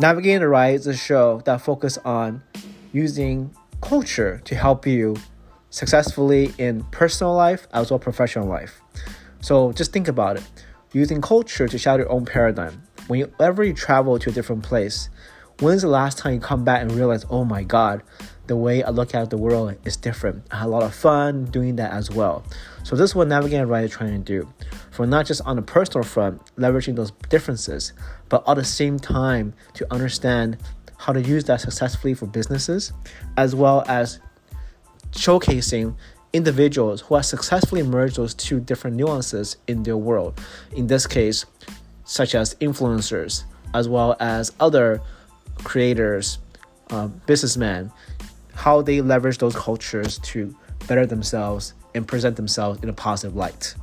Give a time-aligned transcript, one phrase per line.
[0.00, 2.44] Navigating the Ride is a show that focuses on
[2.92, 5.16] using culture to help you
[5.70, 8.80] successfully in personal life as well professional life.
[9.40, 10.44] So just think about it.
[10.92, 12.84] Using culture to shape your own paradigm.
[13.08, 15.08] Whenever you travel to a different place,
[15.58, 18.04] when's the last time you come back and realize, oh my god,
[18.46, 20.44] the way I look at the world is different.
[20.52, 22.44] I had a lot of fun doing that as well.
[22.84, 24.48] So this is what Navigating Right is trying to do.
[24.90, 27.92] For not just on a personal front, leveraging those differences,
[28.28, 30.58] but at the same time to understand
[30.96, 32.92] how to use that successfully for businesses,
[33.36, 34.18] as well as
[35.12, 35.94] showcasing
[36.32, 40.40] individuals who have successfully merged those two different nuances in their world.
[40.74, 41.46] In this case,
[42.04, 45.00] such as influencers, as well as other
[45.64, 46.38] creators,
[46.90, 47.92] uh, businessmen,
[48.54, 50.54] how they leverage those cultures to
[50.86, 53.74] better themselves and present themselves in a positive light.